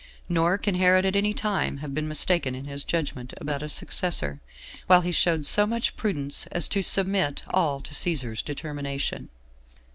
Nor 0.27 0.57
can 0.57 0.73
Herod 0.73 1.05
at 1.05 1.15
any 1.15 1.31
time 1.31 1.77
have 1.77 1.93
been 1.93 2.07
mistaken 2.07 2.55
in 2.55 2.65
his 2.65 2.83
judgment 2.83 3.35
about 3.37 3.61
a 3.61 3.69
successor, 3.69 4.41
while 4.87 5.01
he 5.01 5.11
showed 5.11 5.45
so 5.45 5.67
much 5.67 5.95
prudence 5.95 6.47
as 6.47 6.67
to 6.69 6.81
submit 6.81 7.43
all 7.47 7.81
to 7.81 7.93
Cæsar's 7.93 8.41
determination." 8.41 9.29